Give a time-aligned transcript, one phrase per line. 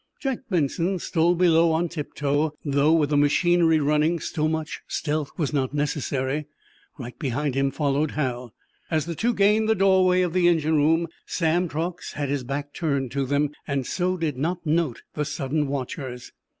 [0.19, 5.29] Jack Benson stole below on tip toe, though with the machinery running so much stealth
[5.37, 6.47] was not necessary.
[6.97, 8.51] Right behind him followed Hal.
[8.89, 12.73] As the two gained the doorway of the engine room Sam Truax had his back
[12.73, 16.31] turned to them, and so did not note the sudden watchers.